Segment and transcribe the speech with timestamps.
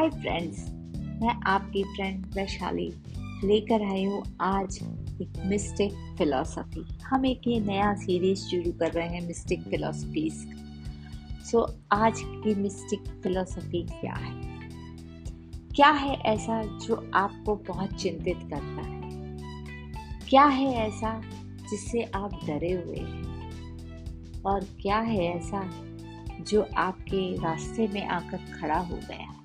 [0.00, 0.70] हाय friends
[1.22, 2.92] मैं आपकी friend Vaishali
[3.44, 4.78] लेकर आई हूँ आज
[5.22, 10.34] एक मिस्टिक फिलोसफी हम एक ये नया सीरीज़ शुरू कर रहे हैं मिस्टिक फिलोसफीज
[11.50, 14.42] सो आज की मिस्टिक फिलोसफी क्या है?
[15.76, 19.00] क्या है ऐसा जो आपको बहुत चिंतित करता है?
[20.28, 21.22] क्या है ऐसा
[21.70, 23.40] जिससे आप डरे हुए हैं?
[24.42, 25.70] और क्या है ऐसा
[26.40, 29.40] जो आपके रास्ते में आकर खड़ा हो गया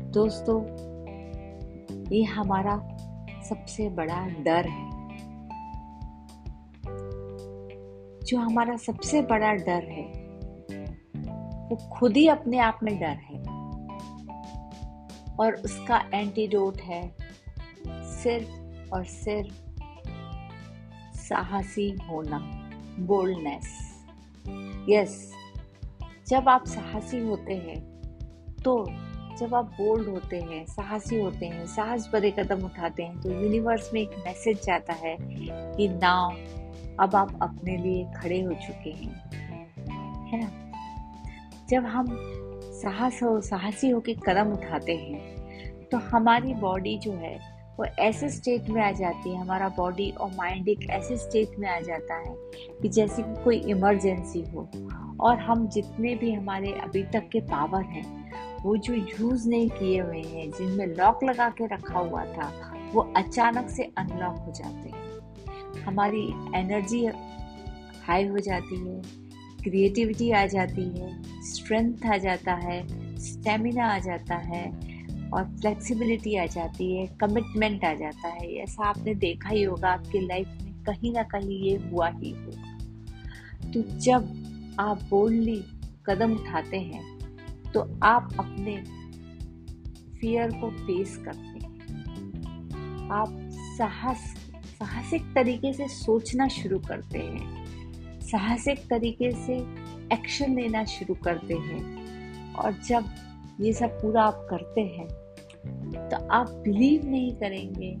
[0.00, 0.64] दोस्तों,
[2.12, 2.78] ये हमारा
[3.42, 4.90] सबसे बड़ा डर है।
[8.20, 10.12] जो हमारा सबसे बड़ा डर है,
[11.68, 13.56] वो खुद ही अपने आप में डर है।
[15.40, 17.16] और उसका एंटीडोट है
[17.88, 18.50] सिर्फ़
[18.94, 19.66] और सिर्फ़
[21.16, 22.38] साहसी होना
[22.98, 23.85] बोल्डनेस
[24.88, 25.32] यस
[26.28, 27.96] जब आप साहसी होते हैं
[28.64, 28.86] तो
[29.40, 33.90] जब आप बोल्ड होते हैं, साहसी होते हैं, साहस भरे कदम उठाते हैं तो यूनिवर्स
[33.94, 36.30] में एक मैसेज जाता है कि नाउ
[37.00, 39.30] अब आप अपने लिए खड़े हो चुके हैं।
[40.26, 40.72] है ना?
[41.68, 42.06] जब हम
[42.62, 45.36] साहस हो, साहसी होकर कदम उठाते हैं
[45.82, 50.30] तो हमारी बॉडी जो है वो ऐसे स्टेट में आ जाती है हमारा बॉडी और
[50.30, 52.36] माइंड एक ऐसे स्टेट में आ जाता है
[52.82, 54.68] कि जैसे कि कोई इमरजेंसी हो
[55.20, 58.32] और हम जितने भी हमारे अभी तक के पावर हैं
[58.62, 63.00] वो जो यूज़ नहीं किए हुए हैं जिनमें लॉक लगा के रखा हुआ था वो
[63.16, 67.06] अचानक से अनलॉक हो जाते हैं। हमारी एनर्जी
[68.06, 69.02] हाई हो जाती है
[69.64, 74.95] क्रिएटिविटी आ जाती है स्ट्रेंथ आ जाता है स्टेमिना आ जाता है
[75.34, 80.26] और फ्लेक्सिबिलिटी आ जाती है कमिटमेंट आ जाता है। ऐसा आपने देखा ही होगा आपकी
[80.26, 85.62] लाइफ में कहीं ना कहीं ये हुआ ही होगा। तो जब आप बोल्डली
[86.06, 87.04] कदम उठाते हैं
[87.72, 88.76] तो आप अपने
[90.20, 93.36] फियर को फेस करते हैं। आप
[93.78, 94.18] साहस,
[94.78, 99.56] साहसिक तरीके से सोचना शुरू करते हैं। साहसिक तरीके से
[100.12, 103.04] एक्शन लेना शुरू करते हैं। और जब
[103.60, 105.08] ये सब पूरा आप करते हैं
[106.08, 107.94] तो आप बिलीव नहीं करेंगे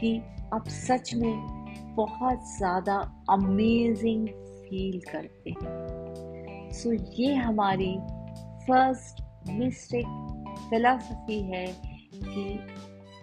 [0.00, 0.22] कि
[0.54, 1.64] आप सच में
[1.96, 7.96] बहुत ज़्यादा अमेजिंग फील करते हैं। सो so, ये हमारी
[8.66, 10.06] फ़र्स्ट मिस्टेक
[10.70, 11.66] फिलॉसफी है
[12.14, 12.58] कि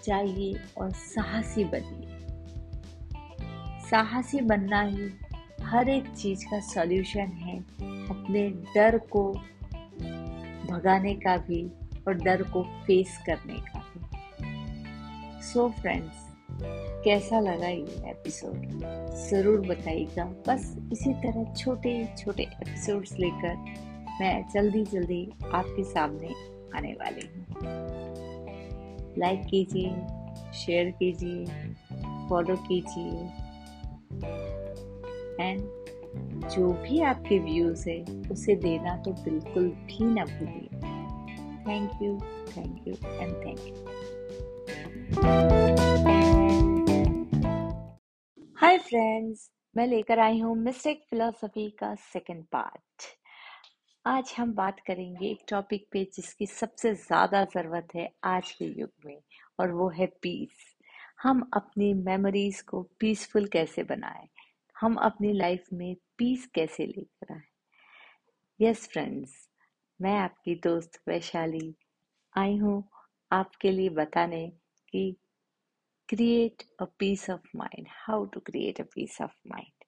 [0.05, 2.07] जाइए और साहसी बनिए।
[3.89, 5.09] साहसी बनना ही
[5.63, 7.59] हर एक चीज़ का सॉल्यूशन है
[8.09, 9.35] अपने डर को
[10.71, 11.63] भगाने का भी
[12.07, 16.29] और डर को फेस करने का भी। सो so फ्रेंड्स
[17.03, 18.55] कैसा लगा ये एपिसोड
[19.29, 23.55] ज़रूर बताइएगा। बस इसी तरह छोटे छोटे एपिसोड्स लेकर
[24.21, 25.23] मैं जल्दी जल्दी
[25.53, 26.33] आपके सामने
[26.77, 27.45] आने वाली हूँ।
[29.17, 29.89] लाइक कीजिए
[30.59, 31.45] शेयर कीजिए
[32.29, 33.11] फॉलो कीजिए
[35.39, 35.80] एंड
[36.13, 38.01] जो भी आपके व्यूज़ है,
[38.31, 40.79] उसे देना तो बिल्कुल भी ना भूलिए।
[41.67, 42.17] Thank you
[42.47, 43.73] thank you and thank you
[48.57, 53.03] hi friends मैं लेकर आई हूँ मिस्टेक फिलोसफी का सेकंड पार्ट
[54.05, 58.89] आज हम बात करेंगे एक टॉपिक पे जिसकी सबसे ज़्यादा ज़रूरत है आज के युग
[59.05, 59.17] में,
[59.59, 60.49] और वो है पीस
[61.21, 64.27] हम अपनी मेमोरीज को पीसफुल कैसे बनाएँ?
[64.81, 67.41] हम अपनी लाइफ में पीस कैसे लेकर आए?
[68.59, 69.33] यस फ्रेंड्स
[69.99, 71.73] मैं आपकी दोस्त वैशाली
[72.35, 72.83] आई हूँ।
[73.31, 74.47] आपके लिए बताने
[74.93, 75.03] कि
[76.09, 79.85] create a peace of mind how to create a peace of mind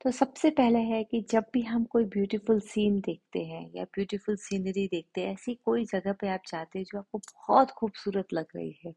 [0.00, 4.36] तो सबसे पहले है कि जब भी हम कोई ब्यूटीफुल सीन देखते हैं या ब्यूटीफुल
[4.36, 8.46] सीनरी देखते हैं, ऐसी कोई जगह पे आप जाते हैं जो आपको बहुत खूबसूरत लग
[8.56, 8.94] रही है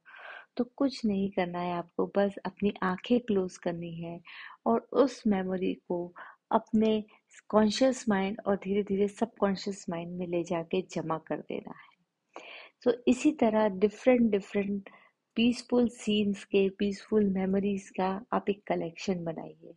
[0.57, 4.19] तो कुछ नहीं करना है आपको, बस अपनी आँखें क्लोज करनी है
[4.65, 6.05] और उस मेमोरी को
[6.51, 7.03] अपने
[7.49, 11.93] कॉन्शियस माइंड और धीरे धीरे सबकॉन्शियस माइंड में ले जाके जमा कर देना है।
[12.83, 14.89] तो इसी तरह डिफरेंट डिफरेंट
[15.37, 19.73] पीसफुल सीन्स के पीसफुल मेमोरीज का आप एक कलेक्शन बनाइए।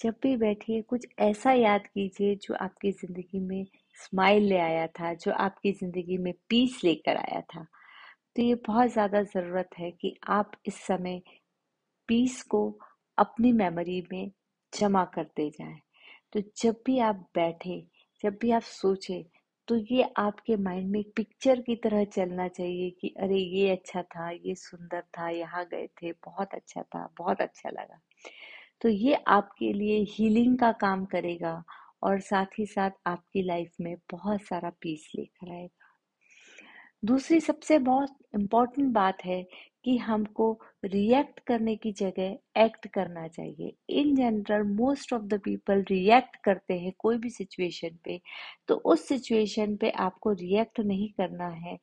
[0.00, 3.64] जब भी बैठिए, कुछ ऐसा याद कीजिए जो आपकी ज़िंदगी में
[3.98, 7.66] स्माइल ले आया था, जो आपकी ज़िंदगी में पीस लेकर आया था।
[8.40, 11.20] तो ये बहुत ज़्यादा ज़रूरत है कि आप इस समय
[12.08, 12.60] पीस को
[13.18, 14.30] अपनी मेमोरी में
[14.72, 15.78] जमा करते जाएँ।
[16.32, 17.78] तो जब भी आप बैठे,
[18.24, 19.22] जब भी आप सोचे
[19.68, 24.30] तो ये आपके माइंड में पिक्चर की तरह चलना चाहिए कि अरे ये अच्छा था,
[24.30, 28.00] ये सुंदर था, यहाँ गए थे, बहुत अच्छा था, बहुत अच्छा लगा।
[28.82, 31.62] तो ये आपके लिए हीलिंग का काम करेगा
[32.02, 35.89] और साथ ही साथ आपकी लाइफ में बहुत सारा पीस लेकर आएगा।
[37.02, 39.42] दूसरी सबसे बहुत इम्पोर्टेंट बात है
[39.84, 40.50] कि हमको
[40.84, 46.74] रिएक्ट करने की जगह एक्ट करना चाहिए। In general most of the people react करते
[46.78, 48.20] हैं कोई भी सिचुएशन पे।
[48.68, 51.78] तो उस सिचुएशन पे आपको रिएक्ट नहीं करना है।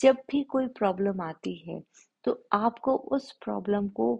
[0.00, 1.80] जब भी कोई प्रॉब्लम आती है
[2.24, 4.12] तो आपको उस प्रॉब्लम को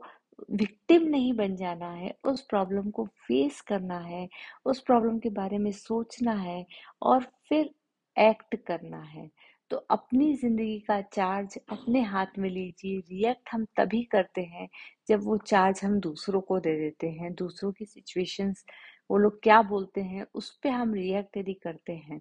[0.52, 4.28] विक्टिम नहीं बन जाना है। उस प्रॉब्लम को फेस करना है।
[4.66, 6.64] उस प्रॉब्लम के बारे में सोचना है
[7.02, 7.70] और फिर
[8.16, 9.28] एक्ट करना है।
[9.72, 14.68] तो अपनी ज़िंदगी का चार्ज अपने हाथ में लीजिए, रिएक्ट हम तभी करते हैं
[15.08, 18.64] जब वो चार्ज हम दूसरों को दे देते हैं, दूसरों की सिचुएशंस,
[19.10, 22.20] वो लोग क्या बोलते हैं, उस पर हम रिएक्ट यदि करते हैं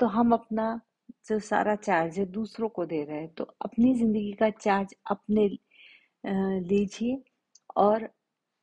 [0.00, 0.68] तो हम अपना
[1.28, 5.48] जो सारा चार्ज है दूसरों को दे रहे हैं तो अपनी ज़िंदगी का चार्ज अपने
[6.24, 7.22] लीजिए
[7.78, 8.10] और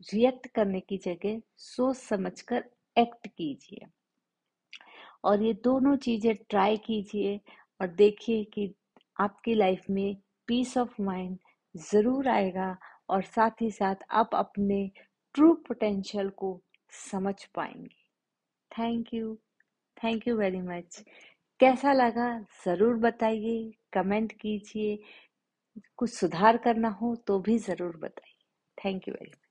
[0.01, 2.63] रिएक्ट करने की जगह सोच समझकर
[2.97, 3.87] एक्ट कीजिए।
[5.25, 7.39] और ये दोनों चीज़ें ट्राई कीजिए
[7.79, 8.73] और देखिए कि
[9.17, 10.15] आपकी लाइफ में
[10.47, 11.37] पीस ऑफ़ माइंड
[11.75, 12.75] ज़रूर आएगा
[13.09, 14.85] और साथ ही साथ आप अपने
[15.35, 16.59] ट्रू पोटेंशियल को
[17.11, 17.95] समझ पाएँगे।
[18.71, 19.35] Thank you
[19.97, 21.03] thank you very much
[21.59, 22.29] कैसा लगा
[22.65, 24.97] ज़रूर बताइए कमेंट कीजिए।
[25.97, 28.43] कुछ सुधार करना हो तो भी ज़रूर बताइए।
[28.77, 29.42] Thank you very much